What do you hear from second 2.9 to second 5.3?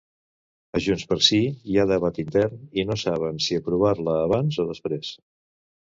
no saben si aprovar-la abans o després.